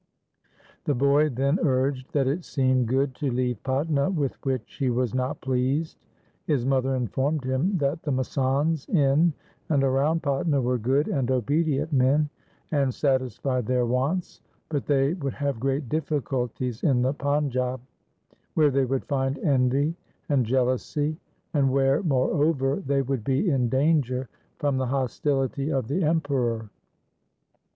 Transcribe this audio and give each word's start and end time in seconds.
The 0.85 0.95
boy 0.95 1.29
then 1.29 1.59
urged 1.61 2.11
that 2.13 2.25
it 2.25 2.43
seemed 2.43 2.87
good 2.87 3.13
to 3.17 3.29
leave 3.29 3.61
Patna 3.61 4.09
with 4.09 4.35
which 4.43 4.77
he 4.77 4.89
was 4.89 5.13
not 5.13 5.41
pleased. 5.41 5.99
His 6.47 6.65
mother 6.65 6.95
informed 6.95 7.43
him 7.45 7.77
that 7.77 8.01
the 8.01 8.11
masands 8.11 8.89
in 8.89 9.33
and 9.69 9.83
around 9.83 10.23
Patna 10.23 10.59
were 10.59 10.79
good 10.79 11.07
and 11.07 11.29
obedient 11.29 11.93
men, 11.93 12.29
and 12.71 12.91
satisfied 12.91 13.67
their 13.67 13.85
wants, 13.85 14.41
but 14.69 14.87
they 14.87 15.13
would 15.13 15.33
have 15.33 15.59
great 15.59 15.87
difficulties 15.87 16.81
in 16.81 17.03
the 17.03 17.13
Panjab 17.13 17.79
where 18.55 18.71
they 18.71 18.85
would 18.85 19.05
find 19.05 19.37
envy 19.37 19.95
and 20.29 20.47
jealousy, 20.47 21.15
and 21.53 21.69
where, 21.71 22.01
moreover, 22.01 22.77
they 22.87 23.03
would 23.03 23.23
be 23.23 23.51
in 23.51 23.69
danger 23.69 24.29
from 24.57 24.77
the 24.77 24.87
hostility 24.87 25.71
of 25.71 25.87
the 25.87 26.01
Emperor. 26.03 26.71